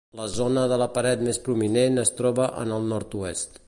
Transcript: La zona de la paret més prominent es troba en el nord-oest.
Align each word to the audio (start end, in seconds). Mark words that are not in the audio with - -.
La 0.19 0.23
zona 0.35 0.63
de 0.71 0.79
la 0.83 0.87
paret 0.95 1.21
més 1.29 1.41
prominent 1.49 2.05
es 2.07 2.15
troba 2.23 2.51
en 2.65 2.77
el 2.81 2.93
nord-oest. 2.95 3.59